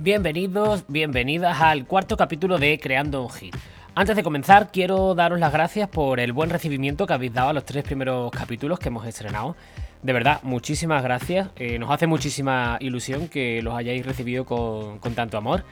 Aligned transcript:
Bienvenidos, 0.00 0.84
bienvenidas 0.86 1.60
al 1.60 1.84
cuarto 1.84 2.16
capítulo 2.16 2.56
de 2.58 2.78
Creando 2.78 3.20
un 3.20 3.30
Hit. 3.30 3.56
Antes 3.96 4.14
de 4.14 4.22
comenzar, 4.22 4.70
quiero 4.70 5.16
daros 5.16 5.40
las 5.40 5.52
gracias 5.52 5.88
por 5.88 6.20
el 6.20 6.32
buen 6.32 6.50
recibimiento 6.50 7.04
que 7.04 7.14
habéis 7.14 7.34
dado 7.34 7.48
a 7.48 7.52
los 7.52 7.64
tres 7.64 7.82
primeros 7.82 8.30
capítulos 8.30 8.78
que 8.78 8.90
hemos 8.90 9.04
estrenado. 9.08 9.56
De 10.04 10.12
verdad, 10.12 10.38
muchísimas 10.44 11.02
gracias. 11.02 11.48
Eh, 11.56 11.80
nos 11.80 11.90
hace 11.90 12.06
muchísima 12.06 12.76
ilusión 12.78 13.26
que 13.26 13.60
los 13.60 13.74
hayáis 13.74 14.06
recibido 14.06 14.44
con, 14.44 15.00
con 15.00 15.16
tanto 15.16 15.36
amor. 15.36 15.64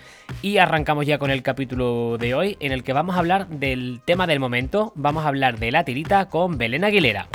Y 0.43 0.59
arrancamos 0.59 1.07
ya 1.07 1.19
con 1.19 1.31
el 1.31 1.45
capítulo 1.45 2.19
de 2.19 2.35
hoy, 2.35 2.57
en 2.59 2.73
el 2.73 2.83
que 2.83 2.93
vamos 2.93 3.15
a 3.15 3.21
hablar 3.21 3.47
del 3.47 4.01
tema 4.05 4.27
del 4.27 4.41
momento. 4.41 4.93
Vamos 4.97 5.25
a 5.25 5.29
hablar 5.29 5.61
de 5.61 5.71
la 5.71 5.85
tirita 5.85 6.29
con 6.29 6.59
Belén 6.59 6.83
Aguilera. 6.83 7.29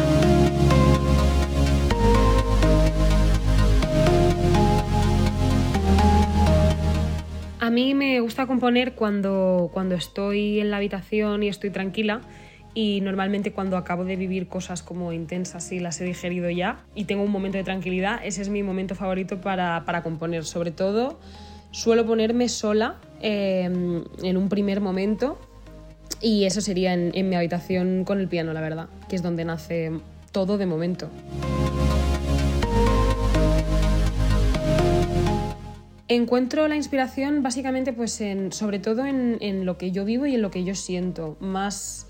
Gusta 8.41 8.47
componer 8.47 8.93
cuando, 8.93 9.69
cuando 9.71 9.93
estoy 9.93 10.59
en 10.61 10.71
la 10.71 10.77
habitación 10.77 11.43
y 11.43 11.47
estoy 11.47 11.69
tranquila 11.69 12.21
y 12.73 12.99
normalmente 13.01 13.51
cuando 13.51 13.77
acabo 13.77 14.03
de 14.03 14.15
vivir 14.15 14.47
cosas 14.47 14.81
como 14.81 15.13
intensas 15.13 15.71
y 15.71 15.79
las 15.79 16.01
he 16.01 16.05
digerido 16.05 16.49
ya 16.49 16.79
y 16.95 17.05
tengo 17.05 17.23
un 17.23 17.29
momento 17.29 17.59
de 17.59 17.63
tranquilidad, 17.63 18.19
ese 18.23 18.41
es 18.41 18.49
mi 18.49 18.63
momento 18.63 18.95
favorito 18.95 19.41
para, 19.41 19.85
para 19.85 20.01
componer. 20.01 20.43
Sobre 20.43 20.71
todo 20.71 21.19
suelo 21.69 22.07
ponerme 22.07 22.49
sola 22.49 22.95
eh, 23.21 23.69
en 24.23 24.37
un 24.37 24.49
primer 24.49 24.81
momento 24.81 25.37
y 26.19 26.45
eso 26.45 26.61
sería 26.61 26.93
en, 26.93 27.11
en 27.13 27.29
mi 27.29 27.35
habitación 27.35 28.05
con 28.05 28.19
el 28.19 28.27
piano, 28.27 28.53
la 28.53 28.61
verdad, 28.61 28.87
que 29.07 29.15
es 29.17 29.21
donde 29.21 29.45
nace 29.45 29.91
todo 30.31 30.57
de 30.57 30.65
momento. 30.65 31.09
Encuentro 36.13 36.67
la 36.67 36.75
inspiración 36.75 37.41
básicamente 37.41 37.93
pues 37.93 38.19
en, 38.19 38.51
sobre 38.51 38.79
todo 38.79 39.05
en, 39.05 39.37
en, 39.39 39.65
lo 39.65 39.77
que 39.77 39.91
yo 39.91 40.03
vivo 40.03 40.25
y 40.25 40.35
en 40.35 40.41
lo 40.41 40.51
que 40.51 40.65
yo 40.65 40.75
siento, 40.75 41.37
más 41.39 42.05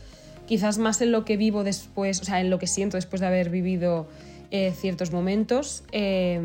quizás 0.48 0.80
más 0.80 1.02
en 1.02 1.12
lo 1.12 1.24
que 1.24 1.38
vivo 1.38 1.64
después, 1.64 2.20
o 2.20 2.24
sea, 2.24 2.42
en 2.42 2.50
lo 2.50 2.58
que 2.58 2.66
siento 2.66 2.98
después 2.98 3.20
de 3.20 3.28
haber 3.28 3.52
vivido 3.52 4.08
eh, 4.50 4.74
ciertos 4.76 5.12
momentos. 5.12 5.84
Eh, 5.92 6.42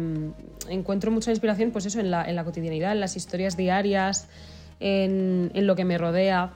encuentro 0.69 1.11
mucha 1.11 1.31
inspiración 1.31 1.71
pues 1.71 1.87
eso 1.87 1.99
en 1.99 2.11
la, 2.11 2.29
en 2.29 2.37
la, 2.37 2.45
cotidianidad, 2.45 2.93
en 2.93 3.01
las 3.01 3.17
historias 3.17 3.57
diarias, 3.57 4.29
en, 4.79 5.51
en 5.55 5.67
lo 5.67 5.77
que 5.77 5.87
me 5.87 5.97
rodea 5.97 6.53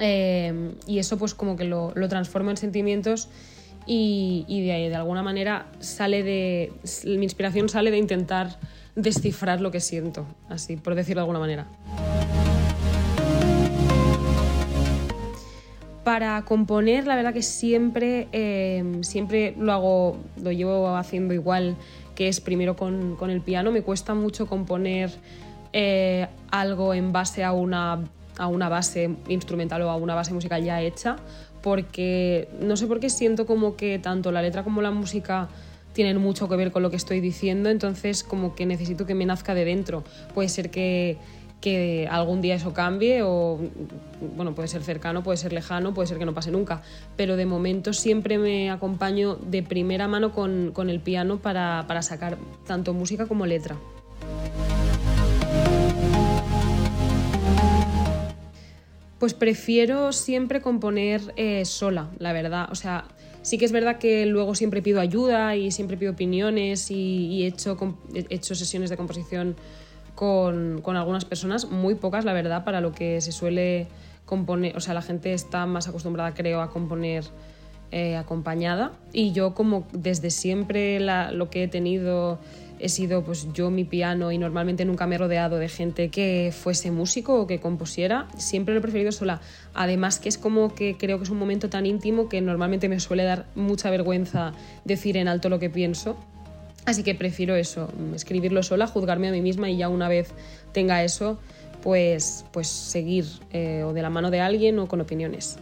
eh, 0.00 0.72
y 0.88 0.98
eso 0.98 1.16
pues 1.16 1.32
como 1.34 1.54
que 1.54 1.62
lo, 1.62 1.92
lo 1.94 2.08
transformo 2.08 2.50
en 2.50 2.56
sentimientos 2.56 3.28
y, 3.86 4.44
y 4.48 4.66
de, 4.66 4.88
de 4.88 4.94
alguna 4.96 5.22
manera 5.22 5.66
sale 5.78 6.24
de, 6.24 6.72
mi 7.04 7.22
inspiración 7.22 7.68
sale 7.68 7.92
de 7.92 7.98
intentar 7.98 8.58
descifrar 8.98 9.60
lo 9.60 9.70
que 9.70 9.80
siento, 9.80 10.26
así, 10.48 10.76
por 10.76 10.94
decirlo 10.94 11.20
de 11.20 11.22
alguna 11.22 11.38
manera. 11.38 11.66
Para 16.02 16.42
componer, 16.44 17.06
la 17.06 17.16
verdad 17.16 17.32
que 17.32 17.42
siempre, 17.42 18.28
eh, 18.32 18.82
siempre 19.02 19.54
lo 19.58 19.72
hago, 19.72 20.16
lo 20.42 20.50
llevo 20.50 20.96
haciendo 20.96 21.34
igual, 21.34 21.76
que 22.14 22.28
es 22.28 22.40
primero 22.40 22.76
con, 22.76 23.14
con 23.16 23.30
el 23.30 23.40
piano. 23.40 23.70
Me 23.70 23.82
cuesta 23.82 24.14
mucho 24.14 24.46
componer 24.46 25.10
eh, 25.72 26.26
algo 26.50 26.94
en 26.94 27.12
base 27.12 27.44
a 27.44 27.52
una, 27.52 28.00
a 28.38 28.46
una 28.48 28.68
base 28.68 29.10
instrumental 29.28 29.82
o 29.82 29.90
a 29.90 29.96
una 29.96 30.14
base 30.14 30.32
musical 30.32 30.64
ya 30.64 30.80
hecha, 30.80 31.16
porque 31.62 32.48
no 32.60 32.76
sé 32.76 32.86
por 32.86 33.00
qué 33.00 33.10
siento 33.10 33.46
como 33.46 33.76
que 33.76 33.98
tanto 33.98 34.32
la 34.32 34.42
letra 34.42 34.64
como 34.64 34.80
la 34.82 34.90
música 34.90 35.48
tienen 35.98 36.18
mucho 36.18 36.48
que 36.48 36.54
ver 36.54 36.70
con 36.70 36.84
lo 36.84 36.90
que 36.90 36.96
estoy 36.96 37.18
diciendo, 37.18 37.70
entonces 37.70 38.22
como 38.22 38.54
que 38.54 38.66
necesito 38.66 39.04
que 39.04 39.16
me 39.16 39.26
nazca 39.26 39.52
de 39.52 39.64
dentro. 39.64 40.04
Puede 40.32 40.48
ser 40.48 40.70
que, 40.70 41.16
que 41.60 42.06
algún 42.08 42.40
día 42.40 42.54
eso 42.54 42.72
cambie 42.72 43.24
o, 43.24 43.58
bueno, 44.36 44.54
puede 44.54 44.68
ser 44.68 44.84
cercano, 44.84 45.24
puede 45.24 45.38
ser 45.38 45.52
lejano, 45.52 45.94
puede 45.94 46.06
ser 46.06 46.18
que 46.18 46.24
no 46.24 46.34
pase 46.34 46.52
nunca, 46.52 46.82
pero 47.16 47.34
de 47.34 47.46
momento 47.46 47.92
siempre 47.92 48.38
me 48.38 48.70
acompaño 48.70 49.34
de 49.34 49.64
primera 49.64 50.06
mano 50.06 50.30
con, 50.30 50.70
con 50.72 50.88
el 50.88 51.00
piano 51.00 51.38
para, 51.40 51.84
para 51.88 52.00
sacar 52.02 52.38
tanto 52.64 52.94
música 52.94 53.26
como 53.26 53.44
letra. 53.44 53.74
Pues 59.18 59.34
prefiero 59.34 60.12
siempre 60.12 60.60
componer 60.60 61.34
eh, 61.34 61.64
sola, 61.64 62.08
la 62.20 62.32
verdad. 62.32 62.68
O 62.70 62.76
sea, 62.76 63.08
sí 63.42 63.58
que 63.58 63.64
es 63.64 63.72
verdad 63.72 63.98
que 63.98 64.26
luego 64.26 64.54
siempre 64.54 64.82
pido 64.82 65.00
ayuda 65.00 65.56
y 65.56 65.70
siempre 65.70 65.96
pido 65.96 66.12
opiniones 66.12 66.90
y, 66.90 67.26
y 67.26 67.44
he, 67.44 67.46
hecho, 67.48 67.76
he 68.14 68.34
hecho 68.34 68.54
sesiones 68.54 68.90
de 68.90 68.96
composición 68.96 69.56
con, 70.14 70.80
con, 70.82 70.96
algunas 70.96 71.24
personas, 71.24 71.70
muy 71.70 71.94
pocas, 71.94 72.24
la 72.24 72.32
verdad, 72.32 72.64
para 72.64 72.80
lo 72.80 72.92
que 72.92 73.20
se 73.20 73.30
suele 73.30 73.86
componer. 74.24 74.76
O 74.76 74.80
sea, 74.80 74.92
la 74.92 75.02
gente 75.02 75.32
está 75.32 75.64
más 75.66 75.88
acostumbrada, 75.88 76.34
creo, 76.34 76.60
a 76.60 76.70
componer 76.70 77.24
eh, 77.90 78.16
acompañada. 78.16 78.92
Y 79.12 79.32
yo, 79.32 79.54
como 79.54 79.86
desde 79.92 80.30
siempre 80.30 81.00
lo 81.00 81.50
que 81.50 81.64
he 81.64 81.68
tenido 81.68 82.38
he 82.80 82.88
sido 82.88 83.22
pues 83.24 83.48
yo 83.52 83.70
mi 83.70 83.84
piano 83.84 84.32
y 84.32 84.38
normalmente 84.38 84.84
nunca 84.84 85.06
me 85.06 85.16
he 85.16 85.18
rodeado 85.18 85.58
de 85.58 85.68
gente 85.68 86.10
que 86.10 86.52
fuese 86.56 86.90
músico 86.90 87.40
o 87.40 87.46
que 87.46 87.60
compusiera, 87.60 88.28
siempre 88.36 88.74
lo 88.74 88.78
he 88.78 88.82
preferido 88.82 89.12
sola. 89.12 89.40
Además 89.74 90.18
que 90.18 90.28
es 90.28 90.38
como 90.38 90.74
que 90.74 90.96
creo 90.96 91.18
que 91.18 91.24
es 91.24 91.30
un 91.30 91.38
momento 91.38 91.68
tan 91.68 91.86
íntimo 91.86 92.28
que 92.28 92.40
normalmente 92.40 92.88
me 92.88 93.00
suele 93.00 93.24
dar 93.24 93.46
mucha 93.54 93.90
vergüenza 93.90 94.52
decir 94.84 95.16
en 95.16 95.28
alto 95.28 95.48
lo 95.48 95.58
que 95.58 95.70
pienso. 95.70 96.16
Así 96.84 97.02
que 97.02 97.14
prefiero 97.14 97.54
eso, 97.54 97.90
escribirlo 98.14 98.62
sola, 98.62 98.86
juzgarme 98.86 99.28
a 99.28 99.32
mí 99.32 99.42
misma 99.42 99.68
y 99.68 99.76
ya 99.76 99.88
una 99.88 100.08
vez 100.08 100.32
tenga 100.72 101.04
eso, 101.04 101.38
pues, 101.82 102.46
pues 102.50 102.68
seguir 102.68 103.26
eh, 103.52 103.82
o 103.84 103.92
de 103.92 104.00
la 104.00 104.08
mano 104.08 104.30
de 104.30 104.40
alguien 104.40 104.78
o 104.78 104.88
con 104.88 105.00
opiniones. 105.00 105.58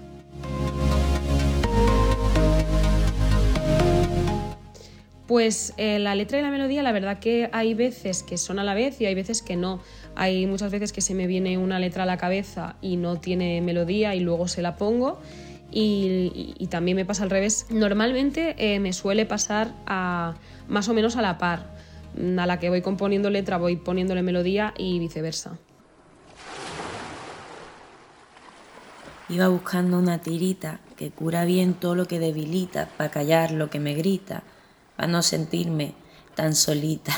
Pues 5.26 5.74
eh, 5.76 5.98
la 5.98 6.14
letra 6.14 6.38
y 6.38 6.42
la 6.42 6.50
melodía, 6.50 6.84
la 6.84 6.92
verdad 6.92 7.18
que 7.18 7.50
hay 7.52 7.74
veces 7.74 8.22
que 8.22 8.38
son 8.38 8.60
a 8.60 8.64
la 8.64 8.74
vez 8.74 9.00
y 9.00 9.06
hay 9.06 9.14
veces 9.14 9.42
que 9.42 9.56
no. 9.56 9.80
Hay 10.14 10.46
muchas 10.46 10.70
veces 10.70 10.92
que 10.92 11.00
se 11.00 11.14
me 11.14 11.26
viene 11.26 11.58
una 11.58 11.80
letra 11.80 12.04
a 12.04 12.06
la 12.06 12.16
cabeza 12.16 12.76
y 12.80 12.96
no 12.96 13.18
tiene 13.18 13.60
melodía 13.60 14.14
y 14.14 14.20
luego 14.20 14.46
se 14.46 14.62
la 14.62 14.76
pongo. 14.76 15.18
Y, 15.72 16.68
también 16.70 16.96
me 16.96 17.04
pasa 17.04 17.24
al 17.24 17.30
revés. 17.30 17.66
Normalmente 17.70 18.54
eh, 18.58 18.78
me 18.78 18.92
suele 18.92 19.26
pasar 19.26 19.72
a, 19.86 20.34
más 20.68 20.88
o 20.88 20.94
menos 20.94 21.16
a 21.16 21.22
la 21.22 21.38
par. 21.38 21.74
A 22.38 22.46
la 22.46 22.60
que 22.60 22.68
voy 22.68 22.80
componiendo 22.80 23.28
letra 23.28 23.58
voy 23.58 23.76
poniéndole 23.76 24.22
melodía 24.22 24.74
y 24.78 25.00
viceversa. 25.00 25.58
Iba 29.28 29.48
buscando 29.48 29.98
una 29.98 30.18
tirita 30.18 30.78
que 30.96 31.10
cura 31.10 31.44
bien 31.44 31.74
todo 31.74 31.96
lo 31.96 32.06
que 32.06 32.20
debilita, 32.20 32.88
para 32.96 33.10
callar 33.10 33.50
lo 33.50 33.70
que 33.70 33.80
me 33.80 33.94
grita 33.94 34.44
para 34.96 35.08
no 35.08 35.22
sentirme 35.22 35.94
tan 36.34 36.54
solita. 36.54 37.12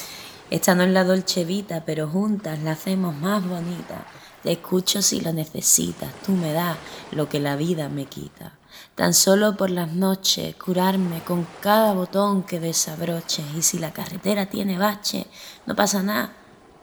Esta 0.50 0.74
no 0.74 0.82
es 0.82 0.90
la 0.90 1.04
dolce 1.04 1.44
vita, 1.44 1.84
pero 1.86 2.08
juntas 2.08 2.62
la 2.62 2.72
hacemos 2.72 3.16
más 3.16 3.46
bonita. 3.46 4.06
Te 4.42 4.52
escucho 4.52 5.00
si 5.02 5.20
lo 5.20 5.32
necesitas, 5.32 6.12
tú 6.26 6.32
me 6.32 6.52
das 6.52 6.76
lo 7.12 7.28
que 7.28 7.40
la 7.40 7.56
vida 7.56 7.88
me 7.88 8.06
quita. 8.06 8.52
Tan 8.94 9.14
solo 9.14 9.56
por 9.56 9.70
las 9.70 9.92
noches 9.92 10.54
curarme 10.56 11.22
con 11.24 11.46
cada 11.60 11.94
botón 11.94 12.42
que 12.42 12.60
desabroches 12.60 13.44
y 13.56 13.62
si 13.62 13.78
la 13.78 13.92
carretera 13.92 14.46
tiene 14.46 14.78
bache, 14.78 15.26
no 15.66 15.74
pasa 15.74 16.02
nada. 16.02 16.32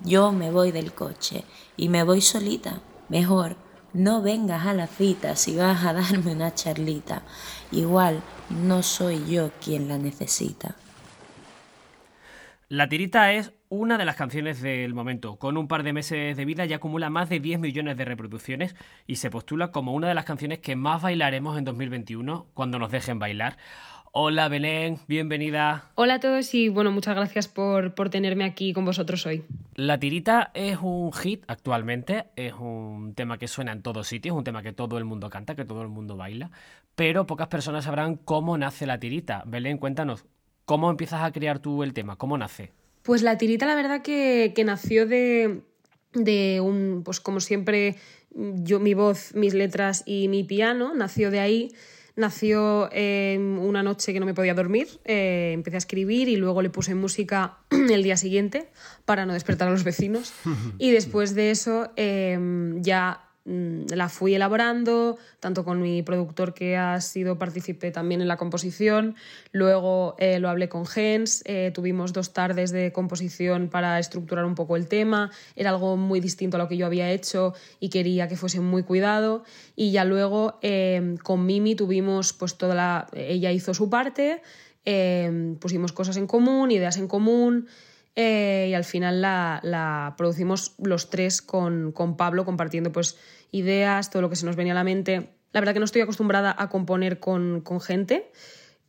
Yo 0.01 0.31
me 0.31 0.49
voy 0.49 0.71
del 0.71 0.93
coche 0.93 1.43
y 1.75 1.89
me 1.89 2.03
voy 2.03 2.21
solita. 2.21 2.79
Mejor 3.09 3.57
no 3.93 4.21
vengas 4.21 4.65
a 4.65 4.73
la 4.73 4.87
cita 4.87 5.35
si 5.35 5.55
vas 5.55 5.83
a 5.83 5.93
darme 5.93 6.33
una 6.33 6.53
charlita. 6.53 7.23
Igual 7.71 8.21
no 8.49 8.83
soy 8.83 9.25
yo 9.29 9.51
quien 9.63 9.87
la 9.87 9.97
necesita. 9.97 10.75
La 12.67 12.87
tirita 12.87 13.33
es 13.33 13.53
una 13.69 13.97
de 13.97 14.05
las 14.05 14.15
canciones 14.15 14.61
del 14.61 14.93
momento. 14.93 15.37
Con 15.37 15.57
un 15.57 15.67
par 15.67 15.81
de 15.81 15.93
meses 15.93 16.37
de 16.37 16.45
vida 16.45 16.65
ya 16.65 16.75
acumula 16.75 17.09
más 17.09 17.27
de 17.29 17.39
10 17.39 17.59
millones 17.59 17.97
de 17.97 18.05
reproducciones 18.05 18.75
y 19.07 19.15
se 19.15 19.31
postula 19.31 19.71
como 19.71 19.93
una 19.93 20.07
de 20.07 20.13
las 20.13 20.25
canciones 20.25 20.59
que 20.59 20.75
más 20.75 21.01
bailaremos 21.01 21.57
en 21.57 21.65
2021 21.65 22.47
cuando 22.53 22.77
nos 22.77 22.91
dejen 22.91 23.17
bailar. 23.17 23.57
Hola 24.21 24.49
Belén, 24.49 24.99
bienvenida. 25.07 25.91
Hola 25.95 26.15
a 26.15 26.19
todos 26.19 26.53
y 26.53 26.67
bueno, 26.67 26.91
muchas 26.91 27.15
gracias 27.15 27.47
por, 27.47 27.95
por, 27.95 28.09
tenerme 28.09 28.43
aquí 28.43 28.73
con 28.73 28.83
vosotros 28.83 29.25
hoy. 29.25 29.45
La 29.75 29.97
tirita 29.97 30.51
es 30.53 30.77
un 30.81 31.13
hit 31.13 31.45
actualmente, 31.47 32.25
es 32.35 32.51
un 32.53 33.13
tema 33.15 33.37
que 33.37 33.47
suena 33.47 33.71
en 33.71 33.81
todos 33.81 34.07
sitios, 34.07 34.35
un 34.35 34.43
tema 34.43 34.61
que 34.61 34.73
todo 34.73 34.97
el 34.97 35.05
mundo 35.05 35.29
canta, 35.29 35.55
que 35.55 35.63
todo 35.63 35.83
el 35.83 35.87
mundo 35.87 36.17
baila, 36.17 36.51
pero 36.95 37.25
pocas 37.25 37.47
personas 37.47 37.85
sabrán 37.85 38.17
cómo 38.17 38.57
nace 38.57 38.85
la 38.85 38.99
tirita. 38.99 39.43
Belén, 39.45 39.77
cuéntanos, 39.77 40.25
¿Cómo 40.69 40.91
empiezas 40.91 41.23
a 41.23 41.31
crear 41.31 41.57
tú 41.57 41.81
el 41.81 41.93
tema? 41.93 42.15
¿Cómo 42.15 42.37
nace? 42.37 42.73
Pues 43.01 43.23
la 43.23 43.39
tirita, 43.39 43.65
la 43.65 43.73
verdad 43.73 44.03
que, 44.03 44.53
nació 44.63 45.07
de, 45.07 45.61
de 46.13 46.61
un, 46.61 47.01
pues 47.03 47.19
como 47.19 47.39
siempre, 47.39 47.95
yo, 48.35 48.79
mi 48.79 48.93
voz, 48.93 49.33
mis 49.33 49.55
letras 49.55 50.03
y 50.05 50.27
mi 50.27 50.43
piano, 50.43 50.93
nació 50.93 51.31
de 51.31 51.39
ahí. 51.39 51.71
Nació 52.19 52.89
una 52.91 53.81
noche 53.81 54.11
que 54.11 54.19
no 54.19 54.25
me 54.25 54.33
podía 54.33 54.53
dormir, 54.53 54.89
eh, 55.05 55.51
empecé 55.53 55.77
a 55.77 55.79
escribir 55.79 56.27
y 56.27 56.35
luego 56.35 56.61
le 56.61 56.69
puse 56.69 56.93
música 56.93 57.59
el 57.69 58.03
día 58.03 58.17
siguiente 58.17 58.69
para 59.05 59.25
no 59.25 59.31
despertar 59.31 59.69
a 59.69 59.71
los 59.71 59.85
vecinos. 59.85 60.33
y 60.79 60.91
después 60.91 61.33
de 61.33 61.51
eso 61.51 61.93
em, 61.95 62.81
ya 62.81 63.28
la 63.45 64.09
fui 64.09 64.35
elaborando, 64.35 65.17
tanto 65.39 65.63
con 65.63 65.81
mi 65.81 66.03
productor 66.03 66.53
que 66.53 66.77
ha 66.77 67.01
sido 67.01 67.37
partícipe 67.37 67.89
también 67.89 68.21
en 68.21 68.27
la 68.27 68.37
composición, 68.37 69.15
luego 69.51 70.15
eh, 70.19 70.39
lo 70.39 70.49
hablé 70.49 70.69
con 70.69 70.85
Gens, 70.85 71.41
eh, 71.45 71.71
tuvimos 71.73 72.13
dos 72.13 72.33
tardes 72.33 72.71
de 72.71 72.91
composición 72.91 73.69
para 73.69 73.97
estructurar 73.97 74.45
un 74.45 74.55
poco 74.55 74.75
el 74.75 74.87
tema, 74.87 75.31
era 75.55 75.71
algo 75.71 75.97
muy 75.97 76.19
distinto 76.19 76.57
a 76.57 76.59
lo 76.59 76.67
que 76.67 76.77
yo 76.77 76.85
había 76.85 77.11
hecho 77.11 77.53
y 77.79 77.89
quería 77.89 78.27
que 78.27 78.35
fuese 78.35 78.59
muy 78.59 78.83
cuidado, 78.83 79.43
y 79.75 79.91
ya 79.91 80.05
luego 80.05 80.59
em, 80.61 81.17
con 81.17 81.45
Mimi 81.45 81.75
tuvimos 81.75 82.33
pues 82.33 82.55
toda 82.55 82.75
la... 82.75 83.07
ella 83.13 83.51
hizo 83.51 83.73
su 83.73 83.89
parte, 83.89 84.41
em, 84.85 85.55
pusimos 85.55 85.91
cosas 85.91 86.17
en 86.17 86.27
común, 86.27 86.71
ideas 86.71 86.97
en 86.97 87.07
común, 87.07 87.67
eh, 88.21 88.67
y 88.69 88.73
al 88.73 88.83
final 88.83 89.21
la, 89.21 90.13
producimos 90.17 90.73
los 90.77 91.09
tres 91.09 91.41
con, 91.41 91.93
con, 91.93 92.17
Pablo 92.17 92.43
compartiendo 92.43 92.91
pues 92.91 93.15
ideas, 93.51 94.09
todo 94.09 94.21
lo 94.21 94.29
que 94.29 94.35
se 94.35 94.45
nos 94.45 94.57
venía 94.57 94.73
a 94.73 94.75
la 94.75 94.83
mente. 94.83 95.29
La 95.53 95.61
verdad 95.61 95.71
que 95.71 95.79
no 95.79 95.85
estoy 95.85 96.01
acostumbrada 96.01 96.53
a 96.59 96.67
componer 96.67 97.21
con, 97.21 97.61
con 97.61 97.79
gente 97.79 98.29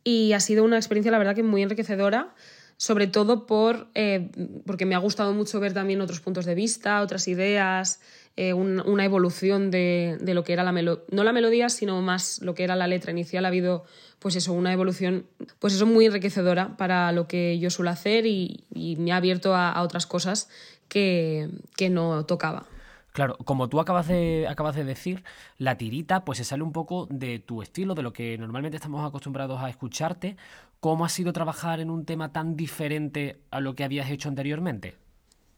y 0.03 0.33
ha 0.33 0.41
sido 0.41 0.65
una 0.65 0.75
experiencia 0.75 1.13
la 1.13 1.17
verdad 1.17 1.33
que 1.33 1.43
muy 1.43 1.61
enriquecedora 1.61 2.35
sobre 2.81 3.05
todo 3.05 3.45
por, 3.45 3.89
eh, 3.93 4.31
porque 4.65 4.87
me 4.87 4.95
ha 4.95 4.97
gustado 4.97 5.33
mucho 5.33 5.59
ver 5.59 5.71
también 5.71 6.01
otros 6.01 6.19
puntos 6.19 6.45
de 6.45 6.55
vista, 6.55 7.03
otras 7.03 7.27
ideas, 7.27 8.01
eh, 8.37 8.53
una 8.53 9.05
evolución 9.05 9.69
de, 9.69 10.17
de, 10.19 10.33
lo 10.33 10.43
que 10.43 10.53
era 10.53 10.63
la 10.63 10.71
melodía, 10.71 11.03
no 11.11 11.23
la 11.23 11.31
melodía, 11.31 11.69
sino 11.69 12.01
más 12.01 12.41
lo 12.41 12.55
que 12.55 12.63
era 12.63 12.75
la 12.75 12.87
letra 12.87 13.11
inicial. 13.11 13.45
Ha 13.45 13.49
habido, 13.49 13.85
pues 14.17 14.35
eso, 14.35 14.53
una 14.53 14.73
evolución, 14.73 15.27
pues 15.59 15.75
eso, 15.75 15.85
muy 15.85 16.07
enriquecedora 16.07 16.75
para 16.75 17.11
lo 17.11 17.27
que 17.27 17.59
yo 17.59 17.69
suelo 17.69 17.91
hacer 17.91 18.25
y, 18.25 18.63
y 18.73 18.95
me 18.95 19.11
ha 19.11 19.17
abierto 19.17 19.53
a, 19.53 19.71
a 19.71 19.83
otras 19.83 20.07
cosas 20.07 20.49
que, 20.87 21.49
que 21.77 21.91
no 21.91 22.25
tocaba. 22.25 22.65
Claro, 23.13 23.37
como 23.43 23.67
tú 23.67 23.81
acabas 23.81 24.07
de, 24.07 24.47
acabas 24.49 24.73
de 24.75 24.85
decir, 24.85 25.25
la 25.57 25.77
tirita 25.77 26.23
pues 26.23 26.37
se 26.37 26.45
sale 26.45 26.63
un 26.63 26.71
poco 26.71 27.07
de 27.09 27.39
tu 27.39 27.61
estilo, 27.61 27.93
de 27.93 28.03
lo 28.03 28.13
que 28.13 28.37
normalmente 28.37 28.77
estamos 28.77 29.05
acostumbrados 29.05 29.61
a 29.61 29.69
escucharte. 29.69 30.37
¿Cómo 30.81 31.05
ha 31.05 31.09
sido 31.09 31.31
trabajar 31.31 31.79
en 31.79 31.91
un 31.91 32.05
tema 32.05 32.33
tan 32.33 32.57
diferente 32.57 33.39
a 33.51 33.59
lo 33.59 33.75
que 33.75 33.83
habías 33.83 34.09
hecho 34.09 34.29
anteriormente? 34.29 34.95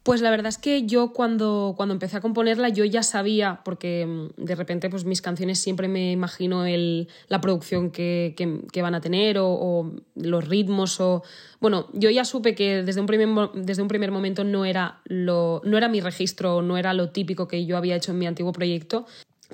Pues 0.03 0.19
la 0.19 0.29
verdad 0.31 0.47
es 0.47 0.57
que 0.57 0.85
yo 0.85 1.13
cuando, 1.13 1.75
cuando 1.77 1.93
empecé 1.93 2.17
a 2.17 2.19
componerla 2.19 2.67
yo 2.67 2.83
ya 2.83 3.03
sabía, 3.03 3.61
porque 3.63 4.05
mm, 4.05 4.43
de 4.43 4.55
repente 4.55 4.89
pues 4.89 5.05
mis 5.05 5.21
canciones 5.21 5.59
siempre 5.59 5.87
me 5.87 6.11
imagino 6.11 6.65
el, 6.65 7.07
la 7.29 7.39
producción 7.39 7.89
que, 7.89 8.35
que, 8.37 8.81
van 8.81 8.95
a 8.95 8.99
tener 8.99 9.37
o, 9.37 9.47
o, 9.47 9.95
los 10.15 10.45
ritmos 10.45 10.99
o... 10.99 11.23
Bueno, 11.61 11.87
yo 11.93 12.09
ya 12.09 12.25
supe 12.25 12.53
que 12.53 12.83
desde 12.83 12.99
un 12.99 13.07
primer, 13.07 13.49
desde 13.53 13.81
un 13.81 13.87
primer 13.87 14.11
momento 14.11 14.43
no 14.43 14.65
era, 14.65 14.99
lo, 15.05 15.61
no 15.63 15.77
era 15.77 15.87
mi 15.87 16.01
registro, 16.01 16.61
no 16.61 16.77
era 16.77 16.93
lo 16.93 17.11
típico 17.11 17.47
que 17.47 17.65
yo 17.65 17.77
había 17.77 17.95
hecho 17.95 18.11
en 18.11 18.19
mi 18.19 18.27
antiguo 18.27 18.51
proyecto, 18.51 19.05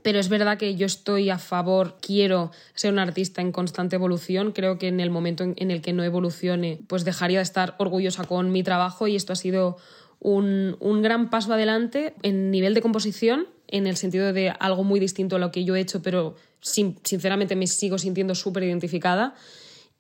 pero 0.04 0.20
es 0.20 0.30
verdad 0.30 0.58
que 0.58 0.76
yo 0.76 0.86
estoy 0.86 1.30
a 1.30 1.38
favor, 1.38 1.98
quiero 2.02 2.52
ser 2.74 2.94
un 2.94 3.00
artista 3.00 3.42
en 3.42 3.52
constante 3.52 3.96
evolución. 3.96 4.52
Creo 4.52 4.78
que 4.78 4.88
en 4.88 5.00
el 5.00 5.10
momento 5.10 5.44
en, 5.44 5.72
el 5.72 5.82
que 5.82 5.94
no 5.94 6.04
evolucione, 6.04 6.80
pues 6.88 7.06
dejaría 7.06 7.40
de 7.40 7.44
estar 7.44 7.76
orgullosa 7.80 8.24
con 8.24 8.52
mi 8.52 8.64
trabajo 8.64 9.08
y 9.08 9.16
esto 9.16 9.34
ha 9.34 9.36
sido 9.36 9.78
un, 10.20 10.78
un 10.80 11.02
gran 11.02 11.30
paso 11.30 11.54
adelante 11.54 12.14
en 12.24 12.52
nivel 12.52 12.74
de 12.74 12.82
composición, 12.82 13.48
en 13.68 13.88
el 13.88 13.98
sentido 13.98 14.34
de 14.34 14.50
algo 14.60 14.84
muy 14.84 15.00
distinto 15.00 15.36
a 15.36 15.40
lo 15.40 15.52
que 15.52 15.64
yo 15.64 15.76
he 15.76 15.80
hecho, 15.80 16.02
pero 16.02 16.36
sinceramente 16.62 17.56
me 17.56 17.68
sigo 17.68 17.98
sintiendo 17.98 18.36
súper 18.36 18.64
identificada. 18.64 19.36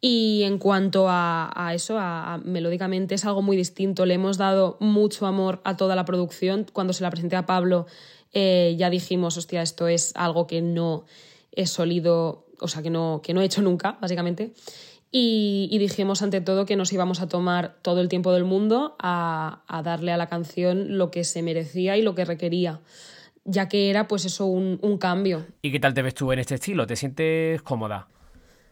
Y 0.02 0.44
en 0.44 0.60
cuanto 0.60 1.08
a, 1.10 1.72
eso, 1.74 1.98
a, 2.00 2.40
melódicamente 2.46 3.16
es 3.16 3.26
algo 3.26 3.42
muy 3.42 3.58
distinto. 3.58 4.06
Le 4.06 4.14
hemos 4.14 4.38
dado 4.38 4.78
mucho 4.80 5.26
amor 5.26 5.60
a 5.66 5.76
toda 5.76 5.96
la 5.96 6.06
producción. 6.06 6.66
Cuando 6.72 6.94
se 6.94 7.04
la 7.04 7.10
presenté 7.10 7.36
a 7.36 7.46
Pablo, 7.46 7.86
eh, 8.34 8.76
ya 8.78 8.90
dijimos, 8.90 9.38
hostia, 9.38 9.62
esto 9.62 9.88
es 9.88 10.12
algo 10.16 10.48
que 10.48 10.62
no 10.62 11.06
he 11.52 11.66
solido, 11.66 12.46
o 12.60 12.68
sea, 12.68 12.82
que 12.82 12.90
no, 12.90 13.22
que 13.24 13.34
no 13.34 13.42
he 13.42 13.46
hecho 13.46 13.62
nunca, 13.62 13.98
básicamente. 14.02 14.54
Y, 15.12 15.76
dijimos 15.80 16.22
ante 16.22 16.40
todo 16.40 16.68
que 16.68 16.76
nos 16.76 16.94
íbamos 16.94 17.20
a 17.20 17.28
tomar 17.28 17.78
todo 17.82 18.00
el 18.02 18.10
tiempo 18.10 18.32
del 18.32 18.44
mundo 18.44 18.96
a, 19.00 19.64
darle 19.84 20.12
a 20.12 20.18
la 20.18 20.28
canción 20.28 20.98
lo 20.98 21.10
que 21.10 21.24
se 21.24 21.42
merecía 21.42 21.98
y 21.98 22.04
lo 22.04 22.14
que 22.14 22.26
requería, 22.26 22.80
ya 23.44 23.68
que 23.68 23.90
era 23.90 24.08
pues 24.08 24.26
eso 24.26 24.46
un, 24.46 24.98
cambio. 25.00 25.48
¿Y 25.64 25.72
qué 25.72 25.80
tal 25.80 25.96
te 25.96 26.04
ves 26.04 26.14
tú 26.14 26.32
en 26.32 26.40
este 26.40 26.56
estilo? 26.56 26.86
¿Te 26.86 26.96
sientes 26.96 27.62
cómoda? 27.64 28.08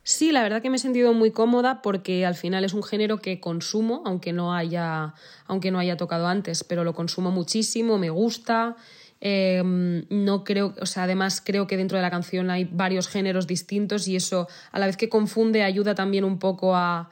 Sí, 0.04 0.32
la 0.32 0.44
verdad 0.44 0.62
que 0.62 0.70
me 0.70 0.78
he 0.78 0.80
sentido 0.80 1.12
muy 1.14 1.32
cómoda 1.32 1.82
porque 1.82 2.26
al 2.26 2.36
final 2.36 2.64
es 2.64 2.74
un 2.74 2.84
género 2.84 3.18
que 3.18 3.40
consumo, 3.40 4.04
aunque 4.06 4.32
no 4.32 4.54
haya, 4.54 5.16
aunque 5.48 5.72
no 5.72 5.80
haya 5.80 5.98
tocado 5.98 6.28
antes, 6.28 6.64
pero 6.64 6.84
lo 6.84 6.94
consumo 6.94 7.32
muchísimo, 7.32 7.98
me 7.98 8.12
gusta 8.12 8.76
Em, 9.20 10.06
no 10.10 10.44
creo, 10.44 10.76
o 10.80 10.86
sea, 10.86 11.04
además 11.04 11.42
creo 11.44 11.66
que 11.66 11.78
dentro 11.78 11.98
de 11.98 12.04
la 12.04 12.12
canción 12.12 12.50
hay 12.50 12.66
varios 12.66 13.08
géneros 13.08 13.48
distintos 13.48 14.08
y 14.08 14.16
eso 14.16 14.48
a 14.72 14.80
la 14.80 14.86
vez 14.86 14.98
que 14.98 15.10
confunde 15.10 15.64
ayuda 15.64 15.96
también 15.96 16.24
un 16.24 16.38
poco 16.38 16.76
a, 16.76 17.10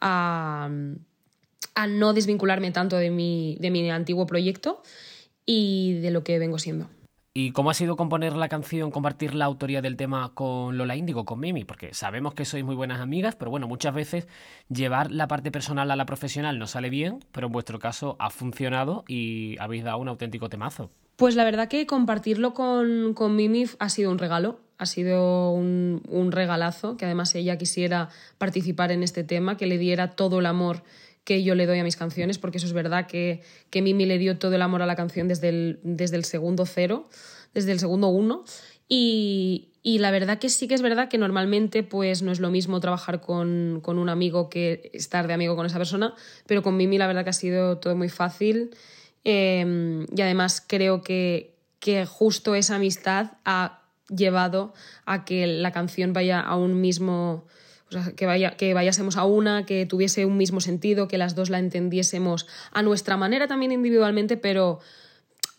a, 0.00 0.68
a 1.74 1.86
no 1.86 2.12
desvincularme 2.12 2.70
tanto 2.72 2.96
de 2.96 3.10
mi, 3.10 3.56
de 3.60 3.70
mi 3.70 3.90
antiguo 3.90 4.26
proyecto 4.26 4.82
y 5.46 5.94
de 6.00 6.10
lo 6.10 6.24
que 6.24 6.38
vengo 6.38 6.58
siendo. 6.58 6.88
¿Y 7.38 7.50
cómo 7.50 7.68
ha 7.68 7.74
sido 7.74 7.96
componer 7.96 8.34
la 8.34 8.48
canción, 8.48 8.90
compartir 8.90 9.34
la 9.34 9.44
autoría 9.44 9.82
del 9.82 9.96
tema 9.96 10.32
con 10.32 10.78
Lola 10.78 10.96
Índigo, 10.96 11.26
con 11.26 11.38
Mimi? 11.38 11.64
Porque 11.64 11.92
sabemos 11.92 12.32
que 12.32 12.46
sois 12.46 12.64
muy 12.64 12.74
buenas 12.74 12.98
amigas, 12.98 13.36
pero 13.36 13.50
bueno, 13.50 13.68
muchas 13.68 13.94
veces 13.94 14.26
llevar 14.70 15.10
la 15.10 15.28
parte 15.28 15.50
personal 15.50 15.90
a 15.90 15.96
la 15.96 16.06
profesional 16.06 16.58
no 16.58 16.66
sale 16.66 16.88
bien, 16.88 17.18
pero 17.32 17.48
en 17.48 17.52
vuestro 17.52 17.78
caso 17.78 18.16
ha 18.20 18.30
funcionado 18.30 19.04
y 19.06 19.58
habéis 19.58 19.84
dado 19.84 19.98
un 19.98 20.08
auténtico 20.08 20.48
temazo. 20.48 20.90
Pues 21.16 21.34
la 21.34 21.44
verdad 21.44 21.68
que 21.68 21.86
compartirlo 21.86 22.52
con, 22.52 23.14
con 23.14 23.34
Mimi 23.36 23.64
ha 23.78 23.88
sido 23.88 24.10
un 24.10 24.18
regalo, 24.18 24.60
ha 24.76 24.84
sido 24.84 25.50
un, 25.50 26.02
un, 26.10 26.30
regalazo, 26.30 26.98
que 26.98 27.06
además 27.06 27.34
ella 27.34 27.56
quisiera 27.56 28.10
participar 28.36 28.92
en 28.92 29.02
este 29.02 29.24
tema, 29.24 29.56
que 29.56 29.66
le 29.66 29.78
diera 29.78 30.10
todo 30.10 30.40
el 30.40 30.46
amor 30.46 30.82
que 31.24 31.42
yo 31.42 31.54
le 31.54 31.66
doy 31.66 31.78
a 31.78 31.84
mis 31.84 31.96
canciones, 31.96 32.38
porque 32.38 32.58
eso 32.58 32.66
es 32.66 32.74
verdad 32.74 33.06
que, 33.06 33.42
que 33.70 33.80
Mimi 33.80 34.04
le 34.04 34.18
dio 34.18 34.38
todo 34.38 34.54
el 34.54 34.62
amor 34.62 34.82
a 34.82 34.86
la 34.86 34.94
canción 34.94 35.26
desde 35.26 35.48
el, 35.48 35.80
desde 35.82 36.16
el 36.16 36.24
segundo 36.24 36.66
cero, 36.66 37.08
desde 37.54 37.72
el 37.72 37.80
segundo 37.80 38.08
uno. 38.08 38.44
Y, 38.86 39.70
y, 39.82 39.98
la 39.98 40.12
verdad 40.12 40.38
que 40.38 40.50
sí 40.50 40.68
que 40.68 40.74
es 40.74 40.82
verdad 40.82 41.08
que 41.08 41.18
normalmente 41.18 41.82
pues 41.82 42.22
no 42.22 42.30
es 42.30 42.38
lo 42.38 42.50
mismo 42.50 42.78
trabajar 42.78 43.20
con, 43.20 43.80
con 43.82 43.98
un 43.98 44.08
amigo 44.08 44.48
que 44.48 44.90
estar 44.92 45.26
de 45.26 45.32
amigo 45.32 45.56
con 45.56 45.66
esa 45.66 45.78
persona, 45.78 46.14
pero 46.46 46.62
con 46.62 46.76
Mimi 46.76 46.98
la 46.98 47.08
verdad 47.08 47.24
que 47.24 47.30
ha 47.30 47.32
sido 47.32 47.78
todo 47.78 47.96
muy 47.96 48.08
fácil 48.08 48.70
Em, 49.28 50.06
y 50.16 50.20
además 50.20 50.62
creo 50.64 51.02
que, 51.02 51.56
que 51.80 52.06
justo 52.06 52.54
esa 52.54 52.76
amistad 52.76 53.32
ha 53.44 53.82
llevado 54.08 54.72
a 55.04 55.24
que 55.24 55.48
la 55.48 55.72
canción 55.72 56.12
vaya 56.12 56.38
a 56.38 56.54
un 56.54 56.80
mismo, 56.80 57.44
o 57.88 57.92
sea, 57.92 58.12
que, 58.12 58.24
vaya, 58.24 58.56
que 58.56 58.72
vayásemos 58.72 59.16
a 59.16 59.24
una, 59.24 59.66
que 59.66 59.84
tuviese 59.84 60.26
un 60.26 60.36
mismo 60.36 60.60
sentido, 60.60 61.08
que 61.08 61.18
las 61.18 61.34
dos 61.34 61.50
la 61.50 61.58
entendiésemos 61.58 62.46
a 62.70 62.82
nuestra 62.82 63.16
manera 63.16 63.48
también 63.48 63.72
individualmente, 63.72 64.36
pero, 64.36 64.78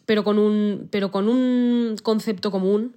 pero 0.06 0.24
con 0.24 0.40
un, 0.40 0.88
pero 0.90 1.12
con 1.12 1.28
un 1.28 1.98
concepto 2.02 2.52
común 2.52 2.96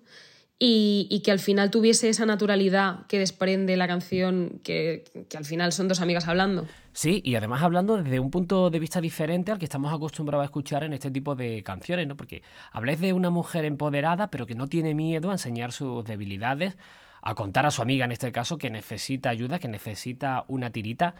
y, 0.62 1.22
que 1.24 1.30
al 1.32 1.38
final 1.38 1.70
tuviese 1.70 2.10
esa 2.10 2.26
naturalidad 2.26 3.06
que 3.06 3.18
desprende 3.18 3.78
la 3.78 3.88
canción, 3.88 4.60
que, 4.62 5.04
que, 5.30 5.38
al 5.38 5.46
final 5.46 5.72
son 5.72 5.88
dos 5.88 6.02
amigas 6.02 6.28
hablando. 6.28 6.66
Sí, 6.92 7.22
y 7.24 7.34
además 7.34 7.62
hablando 7.62 7.96
desde 7.96 8.20
un 8.20 8.30
punto 8.30 8.68
de 8.68 8.78
vista 8.78 9.00
diferente 9.00 9.52
al 9.52 9.58
que 9.58 9.64
estamos 9.64 9.90
acostumbrados 9.90 10.42
a 10.42 10.44
escuchar 10.44 10.84
en 10.84 10.92
este 10.92 11.10
tipo 11.10 11.34
de 11.34 11.62
canciones, 11.62 12.06
¿no? 12.06 12.14
Porque 12.14 12.42
habláis 12.72 13.00
de 13.00 13.14
una 13.14 13.30
mujer 13.30 13.64
empoderada, 13.64 14.30
pero 14.30 14.46
que 14.46 14.54
no 14.54 14.66
tiene 14.66 14.94
miedo 14.94 15.30
a 15.30 15.32
enseñar 15.32 15.72
sus 15.72 16.04
debilidades, 16.04 16.76
a 17.22 17.34
contar 17.34 17.64
a 17.64 17.70
su 17.70 17.80
amiga 17.80 18.04
en 18.04 18.12
este 18.12 18.30
caso 18.30 18.58
que 18.58 18.68
necesita 18.68 19.30
ayuda, 19.30 19.58
que 19.60 19.68
necesita 19.68 20.44
una 20.46 20.70
tirita. 20.70 21.14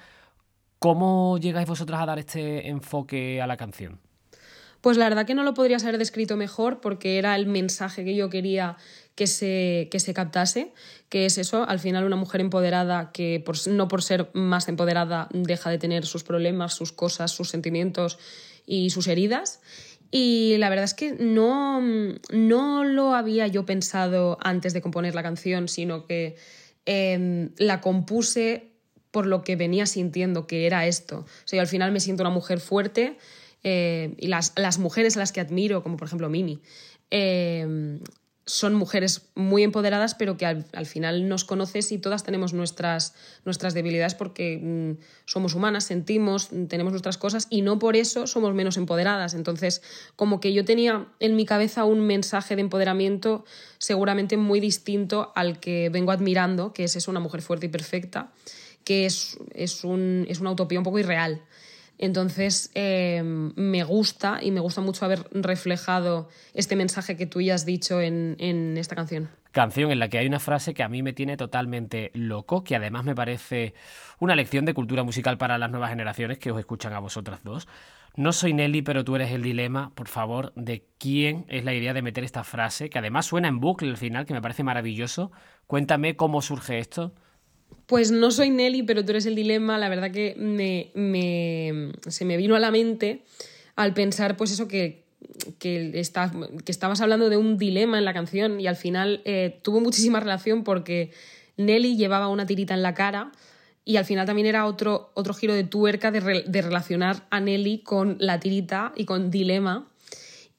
¿Cómo 0.79 1.39
llegáis 1.39 1.67
vosotras 1.67 2.03
a 2.03 2.07
dar 2.07 2.19
este 2.19 2.69
enfoque 2.69 3.41
a 3.41 3.47
la 3.47 3.57
canción? 3.57 4.01
Pues 4.81 4.97
la 4.97 5.09
verdad 5.09 5.27
que 5.27 5.35
no 5.35 5.43
lo 5.43 5.53
podrías 5.53 5.83
haber 5.85 5.99
descrito 5.99 6.37
mejor 6.37 6.81
porque 6.81 7.19
era 7.19 7.37
el 7.37 7.47
mensaje 7.47 8.03
que 8.03 8.15
yo 8.15 8.31
quería 8.31 8.77
que 9.21 9.27
se, 9.27 9.89
que 9.91 10.01
se 10.01 10.15
captase, 10.15 10.73
que 11.11 11.27
es 11.27 11.37
eso, 11.37 11.69
al 11.69 11.79
final 11.79 12.07
una 12.07 12.17
mujer 12.17 12.41
empoderada 12.41 13.13
que 13.13 13.45
no 13.67 13.87
por 13.87 14.03
ser 14.03 14.31
más 14.33 14.67
empoderada 14.67 15.29
deja 15.35 15.69
de 15.69 15.77
tener 15.77 16.07
sus 16.07 16.25
problemas, 16.25 16.73
sus 16.73 16.91
cosas, 16.91 17.31
sus 17.31 17.51
sentimientos 17.51 18.19
y 18.65 18.89
sus 18.89 19.09
heridas. 19.09 19.61
Y 20.11 20.57
la 20.57 20.71
verdad 20.71 20.87
es 20.87 20.95
que 20.95 21.13
no, 21.13 21.83
no 22.33 22.85
lo 22.85 23.15
había 23.15 23.47
yo 23.47 23.67
pensado 23.67 24.39
antes 24.41 24.73
de 24.73 24.81
componer 24.81 25.15
la 25.15 25.23
canción, 25.23 25.69
sino 25.69 26.07
que 26.07 26.37
em, 26.87 27.51
la 27.59 27.83
compuse 27.83 28.71
por 29.11 29.27
lo 29.27 29.45
que 29.45 29.55
venía 29.55 29.85
sintiendo 29.85 30.47
que 30.47 30.65
era 30.65 30.87
esto. 30.87 31.27
O 31.27 31.45
sea, 31.45 31.59
yo 31.59 31.61
al 31.61 31.69
final 31.69 31.93
me 31.93 32.01
siento 32.01 32.23
una 32.23 32.31
mujer 32.31 32.59
fuerte, 32.59 33.19
eh, 33.65 34.15
y 34.17 34.29
las, 34.29 34.55
las, 34.57 34.79
mujeres 34.79 35.19
a 35.19 35.21
las 35.21 35.31
que 35.31 35.43
admiro, 35.43 35.83
como 35.83 35.99
por 35.99 36.07
ejemplo 36.07 36.31
Mimi, 36.31 36.63
eh, 37.11 38.01
son 38.51 38.75
mujeres 38.75 39.23
muy 39.37 39.63
empoderadas, 39.63 40.17
pero 40.17 40.37
que 40.37 40.45
al, 40.45 40.87
final 40.87 41.29
nos 41.29 41.45
conoces 41.45 41.93
y 41.93 41.99
todas 41.99 42.25
tenemos 42.25 42.53
nuestras, 42.53 43.15
nuestras 43.45 43.75
debilidades 43.75 44.17
porque 44.17 44.59
mm, 44.61 45.01
somos 45.25 45.55
humanas, 45.55 45.85
sentimos, 45.85 46.49
tenemos 46.69 46.93
nuestras 46.93 47.17
cosas 47.17 47.47
y 47.49 47.63
no 47.63 47.79
por 47.79 47.95
eso 47.95 48.27
somos 48.27 48.53
menos 48.53 48.77
empoderadas. 48.77 49.35
Entonces, 49.35 49.83
como 50.17 50.41
que 50.41 50.53
yo 50.53 50.65
tenía 50.65 51.07
en 51.21 51.37
mi 51.37 51.47
cabeza 51.47 51.85
un 51.85 52.01
mensaje 52.01 52.57
de 52.57 52.63
empoderamiento 52.63 53.45
seguramente 53.79 54.37
muy 54.37 54.59
distinto 54.59 55.33
al 55.37 55.61
que 55.61 55.89
vengo 55.89 56.11
admirando, 56.11 56.73
que 56.73 56.83
es 56.85 56.97
eso, 56.97 57.13
una 57.13 57.21
mujer 57.21 57.43
fuerte 57.43 57.67
y 57.67 57.69
perfecta, 57.69 58.33
que 58.83 59.07
es, 59.07 59.39
es, 59.55 59.85
un, 59.85 60.27
es 60.29 60.41
una 60.41 60.51
utopía 60.51 60.81
un 60.81 60.85
poco 60.85 60.99
irreal. 60.99 61.41
Entonces, 62.03 62.71
em, 62.75 63.53
me 63.57 63.85
gusta 63.85 64.39
y 64.41 64.53
me 64.53 64.61
gusta 64.61 64.81
mucho 64.81 65.05
haber 65.05 65.27
reflejado 65.33 66.31
este 66.55 66.75
mensaje 66.75 67.15
que 67.15 67.27
tú 67.27 67.43
ya 67.43 67.55
has 67.55 67.67
dicho 67.67 68.01
en, 68.01 68.37
en, 68.39 68.79
esta 68.79 68.97
canción. 68.97 69.29
Canción 69.53 69.91
en 69.91 69.99
la 69.99 70.09
que 70.09 70.17
hay 70.17 70.27
una 70.27 70.41
frase 70.41 70.73
que 70.73 70.83
a 70.83 70.89
mí 70.89 71.03
me 71.03 71.13
tiene 71.13 71.37
totalmente 71.37 72.11
loco, 72.15 72.65
que 72.65 72.75
además 72.75 73.05
me 73.05 73.15
parece 73.15 73.75
una 74.19 74.35
lección 74.35 74.65
de 74.65 74.73
cultura 74.73 75.03
musical 75.03 75.37
para 75.37 75.59
las 75.59 75.71
nuevas 75.71 75.91
generaciones 75.91 76.39
que 76.39 76.51
os 76.51 76.59
escuchan 76.59 76.95
a 76.95 77.01
vosotras 77.01 77.41
dos. 77.45 77.69
No 78.17 78.33
soy 78.33 78.55
Nelly, 78.55 78.81
pero 78.81 79.05
tú 79.05 79.17
eres 79.17 79.31
el 79.33 79.43
dilema, 79.43 79.93
por 79.95 80.09
favor, 80.09 80.55
de 80.57 80.87
quién 80.97 81.45
es 81.51 81.67
la 81.67 81.75
idea 81.75 81.93
de 81.93 82.01
meter 82.01 82.25
esta 82.25 82.45
frase, 82.45 82.89
que 82.89 82.99
además 82.99 83.27
suena 83.27 83.49
en 83.49 83.61
bucle 83.61 83.91
al 83.91 83.99
final, 83.99 84.25
que 84.25 84.33
me 84.33 84.41
parece 84.41 84.65
maravilloso. 84.65 85.33
Cuéntame 85.67 86.17
cómo 86.17 86.41
surge 86.41 86.79
esto. 86.79 87.13
Pues 87.91 88.13
no 88.13 88.31
soy 88.31 88.51
Nelly, 88.51 88.85
pero 88.85 89.05
tú 89.05 89.11
eres 89.11 89.27
el 89.27 89.35
dilema. 89.35 89.77
La 89.77 89.89
verdad 89.89 90.13
que 90.13 90.37
me, 90.37 90.93
se 92.07 92.25
me 92.25 92.37
vino 92.37 92.55
a 92.55 92.61
la 92.61 92.71
mente 92.71 93.25
al 93.75 93.95
pensar, 93.95 94.37
pues 94.37 94.53
eso, 94.53 94.69
que, 94.69 95.03
que, 95.59 95.99
estabas 95.99 97.01
hablando 97.01 97.29
de 97.29 97.37
un 97.37 97.59
dilema 97.59 97.99
en 97.99 98.05
la 98.05 98.15
canción 98.15 98.61
y 98.61 98.69
al 98.69 98.77
final 98.77 99.23
eh, 99.25 99.59
tuvo 99.63 99.81
muchísima 99.81 100.21
relación 100.21 100.63
porque 100.63 101.11
Nelly 101.57 101.97
llevaba 101.97 102.29
una 102.29 102.47
tirita 102.47 102.75
en 102.75 102.83
la 102.83 102.95
cara 102.95 103.33
y 103.85 103.97
al 103.97 104.05
final 104.05 104.25
también 104.25 104.47
era 104.47 104.67
otro, 104.67 105.11
otro 105.15 105.35
giro 105.35 105.53
de 105.53 105.65
tuerca 105.65 106.13
de, 106.13 106.21
relacionar 106.63 107.27
a 107.31 107.41
Nelly 107.41 107.81
con 107.81 108.19
la 108.21 108.39
tirita 108.39 108.93
y 108.95 109.05
con 109.05 109.33
dilema. 109.33 109.91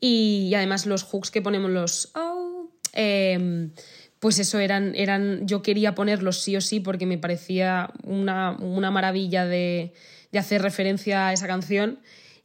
Y, 0.01 0.51
además 0.53 0.85
los 0.85 1.03
hooks 1.03 1.31
que 1.31 1.41
ponemos 1.41 1.71
los... 1.71 2.11
Oh, 2.13 2.71
em, 2.91 3.71
pues 4.21 4.37
eso 4.37 4.59
eran, 4.59 4.93
eran, 4.95 5.47
yo 5.47 5.63
quería 5.63 5.95
ponerlos 5.95 6.43
sí 6.43 6.55
o 6.55 6.61
sí 6.61 6.79
porque 6.79 7.07
me 7.07 7.17
parecía 7.17 7.91
una, 8.03 8.51
maravilla 8.91 9.47
de, 9.47 9.93
hacer 10.37 10.61
referencia 10.61 11.27
a 11.27 11.33
esa 11.33 11.47
canción. 11.47 11.99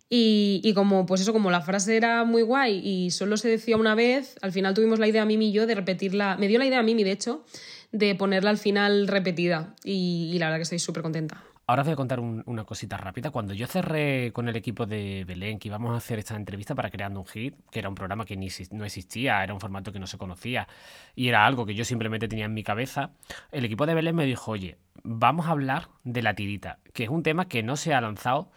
Y, 0.09 0.73
como, 0.75 1.04
pues 1.04 1.21
eso, 1.21 1.35
como 1.35 1.50
la 1.50 1.61
frase 1.61 1.97
era 1.97 2.25
muy 2.25 2.40
guay 2.40 2.80
y 2.83 3.11
solo 3.11 3.37
se 3.37 3.49
decía 3.49 3.76
una 3.76 3.95
vez, 3.95 4.37
al 4.40 4.52
final 4.52 4.73
tuvimos 4.73 4.99
la 4.99 5.06
idea 5.06 5.23
a 5.23 5.26
Mimi 5.26 5.49
y 5.49 5.52
yo 5.52 5.66
de 5.66 5.75
repetirla. 5.75 6.38
Me 6.38 6.49
dio 6.49 6.59
la 6.59 6.64
idea 6.64 6.78
a 6.78 6.83
Mimi, 6.83 7.04
de 7.04 7.12
hecho, 7.12 7.45
de 7.92 8.14
ponerla 8.14 8.49
al 8.49 8.59
final 8.59 9.06
repetida. 9.06 9.75
Y, 9.85 10.30
y 10.33 10.38
la 10.38 10.47
verdad 10.47 10.61
que 10.61 10.62
estoy 10.62 10.78
súper 10.78 11.02
contenta. 11.02 11.45
Ahora 11.69 11.83
os 11.83 11.87
voy 11.89 11.95
a 11.95 11.97
contar 11.97 12.21
una 12.21 12.63
cosita 12.63 12.97
rápida. 12.97 13.33
Cuando 13.33 13.53
yo 13.53 13.67
cerré 13.67 14.33
con 14.33 14.49
el 14.49 14.55
equipo 14.55 14.87
de 14.87 15.25
Belén 15.27 15.59
que 15.59 15.67
íbamos 15.67 15.93
a 15.93 15.97
hacer 15.97 16.21
esta 16.21 16.37
entrevista 16.37 16.77
para 16.77 16.91
Creando 16.91 17.19
un 17.19 17.27
Hit, 17.27 17.57
que 17.73 17.81
era 17.81 17.89
un 17.89 17.97
programa 17.97 18.25
que 18.25 18.37
ni, 18.37 18.49
no 18.71 18.85
existía, 18.85 19.43
era 19.43 19.53
un 19.53 19.59
formato 19.59 19.91
que 19.91 19.99
no 19.99 20.07
se 20.07 20.17
conocía 20.17 20.69
y 21.17 21.27
era 21.27 21.45
algo 21.45 21.67
que 21.67 21.75
yo 21.75 21.85
simplemente 21.85 22.29
tenía 22.29 22.45
en 22.45 22.55
mi 22.55 22.63
cabeza, 22.63 23.11
el 23.51 23.65
equipo 23.65 23.85
de 23.85 23.95
Belén 23.95 24.15
me 24.15 24.27
dijo, 24.27 24.53
oye, 24.53 24.79
vamos 25.03 25.47
a 25.47 25.51
hablar 25.51 25.89
de 26.05 26.23
la 26.23 26.35
tirita, 26.35 26.79
que 26.93 27.03
es 27.03 27.11
un 27.11 27.25
tema 27.25 27.49
que 27.49 27.65
no 27.65 27.75
se 27.75 27.95
ha 27.95 28.01
lanzado 28.01 28.49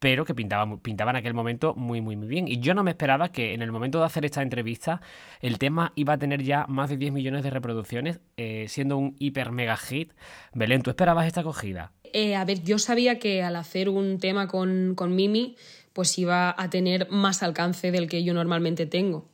pero 0.00 0.24
que 0.24 0.34
pintaba, 0.34 0.64
en 0.64 1.16
aquel 1.16 1.34
momento 1.34 1.74
muy, 1.74 2.00
muy, 2.00 2.16
muy 2.16 2.26
bien. 2.26 2.48
Y 2.48 2.58
yo 2.58 2.74
no 2.74 2.82
me 2.82 2.90
esperaba 2.90 3.30
que 3.30 3.52
en 3.52 3.60
el 3.60 3.70
momento 3.70 4.00
de 4.00 4.06
hacer 4.06 4.24
esta 4.24 4.42
entrevista 4.42 5.02
el 5.40 5.58
tema 5.58 5.92
iba 5.94 6.14
a 6.14 6.18
tener 6.18 6.42
ya 6.42 6.64
más 6.68 6.88
de 6.88 6.96
10 6.96 7.12
millones 7.12 7.44
de 7.44 7.50
reproducciones, 7.50 8.18
eh, 8.38 8.64
siendo 8.68 8.96
un 8.96 9.14
hiper 9.18 9.52
mega 9.52 9.76
hit. 9.76 10.12
Belén, 10.54 10.82
¿tú 10.82 10.88
esperabas 10.88 11.26
esta 11.26 11.42
acogida? 11.42 11.92
Eh, 12.14 12.34
a 12.34 12.44
ver, 12.46 12.62
yo 12.62 12.78
sabía 12.78 13.18
que 13.18 13.42
al 13.42 13.56
hacer 13.56 13.90
un 13.90 14.18
tema 14.18 14.48
con, 14.48 14.94
con 14.96 15.14
Mimi, 15.14 15.56
pues 15.92 16.18
iba 16.18 16.54
a 16.56 16.70
tener 16.70 17.10
más 17.10 17.42
alcance 17.42 17.90
del 17.90 18.08
que 18.08 18.24
yo 18.24 18.32
normalmente 18.32 18.86
tengo. 18.86 19.28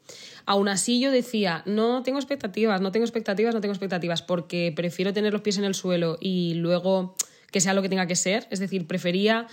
Aún 0.46 0.68
así 0.68 1.00
yo 1.00 1.12
decía, 1.12 1.62
no 1.64 2.02
tengo 2.02 2.18
expectativas, 2.18 2.80
no 2.80 2.90
tengo 2.90 3.04
expectativas, 3.04 3.54
no 3.54 3.60
tengo 3.60 3.72
expectativas, 3.72 4.22
porque 4.22 4.72
prefiero 4.74 5.12
tener 5.12 5.32
los 5.32 5.42
pies 5.42 5.58
en 5.58 5.64
el 5.64 5.74
suelo 5.74 6.18
y 6.20 6.54
luego 6.54 7.14
que 7.52 7.60
sea 7.60 7.74
lo 7.74 7.82
que 7.82 7.88
tenga 7.88 8.06
que 8.06 8.16
ser. 8.16 8.46
Es 8.50 8.60
decir, 8.60 8.86
prefería 8.86 9.46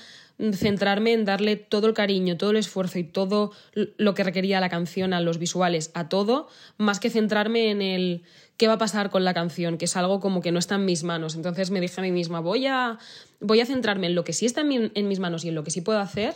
centrarme 0.53 1.13
en 1.13 1.25
darle 1.25 1.55
todo 1.55 1.87
el 1.87 1.93
cariño, 1.93 2.37
todo 2.37 2.51
el 2.51 2.57
esfuerzo 2.57 2.99
y 2.99 3.03
todo 3.03 3.51
lo 3.73 4.13
que 4.13 4.23
requería 4.23 4.59
la 4.59 4.69
canción, 4.69 5.13
a 5.13 5.21
los 5.21 5.37
visuales, 5.37 5.91
a 5.93 6.09
todo, 6.09 6.47
más 6.77 6.99
que 6.99 7.09
centrarme 7.09 7.69
en 7.69 7.81
el 7.81 8.23
qué 8.57 8.67
va 8.67 8.73
a 8.73 8.77
pasar 8.77 9.09
con 9.09 9.23
la 9.23 9.33
canción, 9.33 9.77
que 9.77 9.85
es 9.85 9.95
algo 9.95 10.19
como 10.19 10.41
que 10.41 10.51
no 10.51 10.59
está 10.59 10.75
en 10.75 10.85
mis 10.85 11.03
manos. 11.03 11.35
Entonces 11.35 11.71
me 11.71 11.81
dije 11.81 11.99
a 11.99 12.03
mí 12.03 12.11
misma, 12.11 12.39
voy 12.39 12.67
a, 12.67 12.97
voy 13.39 13.61
a 13.61 13.65
centrarme 13.65 14.07
en 14.07 14.15
lo 14.15 14.23
que 14.23 14.33
sí 14.33 14.45
está 14.45 14.61
en, 14.61 14.91
en 14.93 15.07
mis 15.07 15.19
manos 15.19 15.45
y 15.45 15.49
en 15.49 15.55
lo 15.55 15.63
que 15.63 15.71
sí 15.71 15.81
puedo 15.81 15.99
hacer 15.99 16.35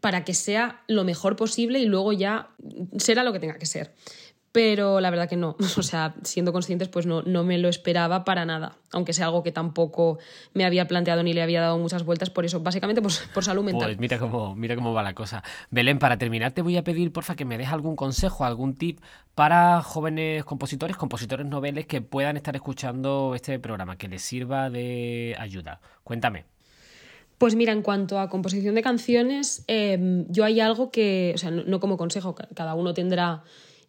para 0.00 0.24
que 0.24 0.34
sea 0.34 0.82
lo 0.88 1.04
mejor 1.04 1.36
posible 1.36 1.78
y 1.78 1.86
luego 1.86 2.12
ya 2.12 2.50
será 2.98 3.24
lo 3.24 3.32
que 3.32 3.40
tenga 3.40 3.58
que 3.58 3.66
ser 3.66 3.94
pero 4.56 5.02
la 5.02 5.10
verdad 5.10 5.28
que 5.28 5.36
no, 5.36 5.54
o 5.76 5.82
sea, 5.82 6.14
siendo 6.22 6.50
conscientes, 6.50 6.88
pues 6.88 7.04
no, 7.04 7.20
no 7.20 7.44
me 7.44 7.58
lo 7.58 7.68
esperaba 7.68 8.24
para 8.24 8.46
nada, 8.46 8.78
aunque 8.90 9.12
sea 9.12 9.26
algo 9.26 9.42
que 9.42 9.52
tampoco 9.52 10.18
me 10.54 10.64
había 10.64 10.88
planteado 10.88 11.22
ni 11.22 11.34
le 11.34 11.42
había 11.42 11.60
dado 11.60 11.76
muchas 11.76 12.06
vueltas, 12.06 12.30
por 12.30 12.46
eso, 12.46 12.60
básicamente 12.60 13.02
pues, 13.02 13.28
por 13.34 13.44
salud 13.44 13.62
mental. 13.62 13.88
Pues 13.88 13.98
mira 13.98 14.18
cómo, 14.18 14.54
mira 14.54 14.74
cómo 14.74 14.94
va 14.94 15.02
la 15.02 15.12
cosa. 15.12 15.44
Belén, 15.70 15.98
para 15.98 16.16
terminar 16.16 16.52
te 16.52 16.62
voy 16.62 16.78
a 16.78 16.84
pedir, 16.84 17.12
porfa, 17.12 17.34
que 17.34 17.44
me 17.44 17.58
des 17.58 17.68
algún 17.68 17.96
consejo, 17.96 18.46
algún 18.46 18.76
tip 18.76 19.00
para 19.34 19.82
jóvenes 19.82 20.42
compositores, 20.46 20.96
compositores 20.96 21.44
noveles 21.44 21.84
que 21.84 22.00
puedan 22.00 22.38
estar 22.38 22.56
escuchando 22.56 23.34
este 23.34 23.58
programa, 23.58 23.98
que 23.98 24.08
les 24.08 24.22
sirva 24.22 24.70
de 24.70 25.36
ayuda. 25.38 25.80
Cuéntame. 26.02 26.46
Pues 27.36 27.56
mira, 27.56 27.74
en 27.74 27.82
cuanto 27.82 28.18
a 28.18 28.30
composición 28.30 28.74
de 28.74 28.80
canciones, 28.80 29.64
em, 29.66 30.24
yo 30.30 30.46
hay 30.46 30.60
algo 30.60 30.90
que, 30.90 31.32
o 31.34 31.38
sea, 31.38 31.50
no 31.50 31.78
como 31.78 31.98
consejo, 31.98 32.34
cada 32.54 32.74
uno 32.74 32.94
tendrá 32.94 33.42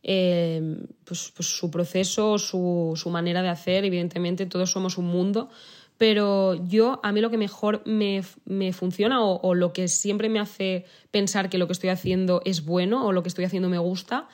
eh, 0.07 0.77
pues, 1.03 1.31
pues, 1.35 1.47
su 1.47 1.69
proceso, 1.69 2.39
su, 2.39 3.09
manera 3.11 3.43
de 3.43 3.49
hacer, 3.49 3.85
evidentemente 3.85 4.45
todos 4.45 4.71
somos 4.71 4.97
un 4.97 5.05
mundo, 5.05 5.49
pero 5.99 6.55
yo 6.67 6.99
a 7.03 7.11
mí 7.11 7.21
lo 7.21 7.29
que 7.29 7.37
mejor 7.37 7.83
me, 7.85 8.23
funciona 8.71 9.23
o, 9.23 9.39
o, 9.41 9.53
lo 9.53 9.73
que 9.73 9.87
siempre 9.87 10.29
me 10.29 10.39
hace 10.39 10.85
pensar 11.11 11.49
que 11.49 11.57
lo 11.57 11.67
que 11.67 11.73
estoy 11.73 11.89
haciendo 11.89 12.41
es 12.45 12.65
bueno 12.65 13.05
o 13.05 13.11
lo 13.11 13.21
que 13.21 13.29
estoy 13.29 13.45
haciendo 13.45 13.69
me 13.69 13.77
gusta, 13.77 14.27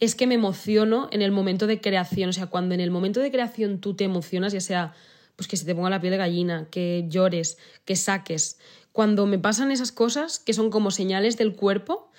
es 0.00 0.14
que 0.14 0.26
me 0.26 0.34
emociono 0.34 1.08
en 1.10 1.22
el 1.22 1.32
momento 1.32 1.66
de 1.66 1.80
creación, 1.80 2.28
o 2.28 2.32
sea, 2.32 2.46
cuando 2.46 2.74
en 2.74 2.80
el 2.80 2.90
momento 2.90 3.20
de 3.20 3.30
creación 3.30 3.80
tú 3.80 3.94
te 3.94 4.04
emocionas, 4.04 4.52
ya 4.52 4.60
sea 4.60 4.94
pues 5.36 5.48
que 5.48 5.56
se 5.56 5.66
te 5.66 5.74
ponga 5.74 5.90
la 5.90 6.00
piel 6.00 6.12
de 6.12 6.16
gallina, 6.16 6.68
que 6.70 7.04
llores, 7.08 7.58
que 7.84 7.94
saques, 7.94 8.58
cuando 8.92 9.26
me 9.26 9.38
pasan 9.38 9.70
esas 9.70 9.92
cosas 9.92 10.38
que 10.38 10.54
son 10.54 10.70
como 10.70 10.90
señales 10.90 11.36
del 11.36 11.54
cuerpo, 11.54 12.10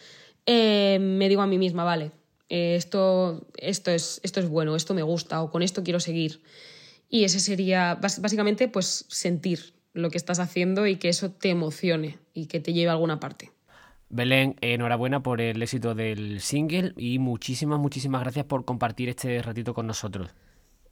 eh, 0.45 0.99
me 1.01 1.27
digo 1.27 1.41
a 1.41 1.47
mí 1.47 1.57
misma, 1.57 1.83
vale, 1.83 2.11
eh, 2.49 2.75
esto, 2.75 3.47
esto, 3.57 3.91
es, 3.91 4.19
esto 4.23 4.39
es 4.39 4.47
bueno, 4.49 4.75
esto 4.75 4.93
me 4.93 5.03
gusta 5.03 5.41
o 5.41 5.51
con 5.51 5.61
esto 5.61 5.83
quiero 5.83 5.99
seguir. 5.99 6.41
Y 7.09 7.23
ese 7.23 7.39
sería 7.39 7.95
básicamente 7.95 8.67
pues 8.67 9.05
sentir 9.07 9.73
lo 9.93 10.09
que 10.09 10.17
estás 10.17 10.39
haciendo 10.39 10.85
y 10.87 10.97
que 10.97 11.09
eso 11.09 11.31
te 11.31 11.49
emocione 11.49 12.19
y 12.33 12.47
que 12.47 12.59
te 12.59 12.73
lleve 12.73 12.89
a 12.89 12.93
alguna 12.93 13.19
parte. 13.19 13.51
Belén, 14.09 14.55
enhorabuena 14.61 15.21
por 15.21 15.41
el 15.41 15.61
éxito 15.61 15.93
del 15.93 16.39
single 16.39 16.93
y 16.95 17.19
muchísimas, 17.19 17.79
muchísimas 17.79 18.21
gracias 18.21 18.45
por 18.45 18.63
compartir 18.63 19.09
este 19.09 19.41
ratito 19.41 19.73
con 19.73 19.87
nosotros. 19.87 20.29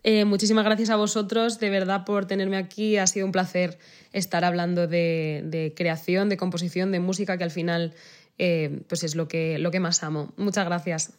Eh, 0.04 0.26
muchísimas 0.26 0.66
gracias 0.66 0.90
a 0.90 0.98
vosotros, 0.98 1.60
de 1.60 1.70
verdad, 1.70 2.06
por 2.06 2.26
tenerme 2.26 2.58
aquí. 2.58 2.98
Ha 2.98 3.08
sido 3.08 3.26
un 3.26 3.32
placer 3.32 3.80
estar 4.12 4.44
hablando 4.46 4.86
de, 4.86 5.74
creación, 5.76 6.30
de 6.30 6.38
composición, 6.38 6.92
de 6.92 7.00
música, 7.00 7.38
que 7.38 7.44
al 7.44 7.52
final 7.52 7.94
eh, 8.38 8.82
pues 8.88 9.04
es 9.04 9.16
lo 9.16 9.28
que, 9.28 9.58
lo 9.60 9.72
que 9.72 9.80
más 9.80 10.04
amo. 10.04 10.34
Muchas 10.38 10.66
gracias. 10.66 11.18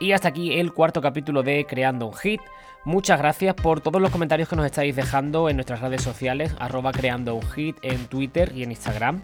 Y 0.00 0.12
hasta 0.12 0.28
aquí 0.28 0.58
el 0.58 0.72
cuarto 0.72 1.02
capítulo 1.02 1.42
de 1.42 1.66
Creando 1.66 2.06
un 2.06 2.14
Hit. 2.14 2.40
Muchas 2.86 3.18
gracias 3.18 3.54
por 3.54 3.82
todos 3.82 4.00
los 4.00 4.10
comentarios 4.10 4.48
que 4.48 4.56
nos 4.56 4.64
estáis 4.64 4.96
dejando 4.96 5.50
en 5.50 5.56
nuestras 5.56 5.82
redes 5.82 6.00
sociales, 6.00 6.56
arroba 6.58 6.90
creando 6.90 7.34
un 7.34 7.42
hit 7.42 7.76
en 7.82 8.06
Twitter 8.06 8.50
y 8.56 8.62
en 8.62 8.70
Instagram. 8.70 9.20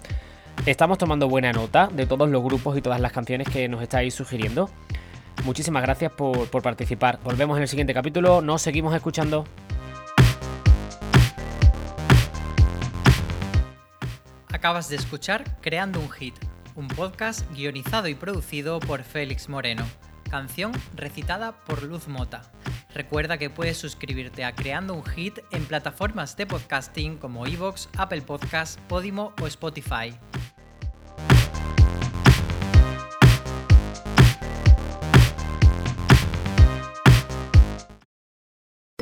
Estamos 0.67 0.99
tomando 0.99 1.31
buena 1.31 1.51
nota 1.51 1.89
de 1.91 2.05
todos 2.05 2.29
los 2.29 2.43
grupos 2.43 2.77
y 2.77 2.83
todas 2.83 3.01
las 3.01 3.11
canciones 3.11 3.49
que 3.49 3.67
nos 3.69 3.81
estáis 3.81 4.13
sugiriendo. 4.13 4.69
Muchísimas 5.47 5.83
gracias 5.83 6.13
por, 6.13 6.51
participar. 6.63 7.21
Volvemos 7.25 7.57
en 7.57 7.63
el 7.63 7.69
siguiente 7.69 7.95
capítulo. 7.95 8.43
Nos 8.43 8.61
seguimos 8.61 8.95
escuchando. 8.95 9.47
Acabas 14.53 14.91
de 14.91 14.97
escuchar 14.97 15.43
Creando 15.63 16.01
un 16.01 16.11
Hit, 16.11 16.35
un 16.75 16.89
podcast 16.89 17.51
guionizado 17.55 18.09
y 18.09 18.15
producido 18.15 18.79
por 18.79 19.03
Félix 19.05 19.49
Moreno. 19.49 19.87
Canción 20.31 20.73
recitada 20.95 21.53
por 21.65 21.83
Luz 21.83 22.09
Mota. 22.09 22.43
Recuerda 22.95 23.39
que 23.39 23.51
puedes 23.51 23.77
suscribirte 23.77 24.45
a 24.45 24.55
Creando 24.55 24.95
un 24.95 25.05
Hit 25.05 25.39
en 25.51 25.65
plataformas 25.67 26.37
de 26.37 26.47
podcasting 26.47 27.17
como 27.19 27.47
Evox, 27.47 27.89
Apple 27.97 28.23
Podcasts, 28.23 28.81
Podimo 28.89 29.35
o 29.41 29.47
Spotify. 29.47 30.15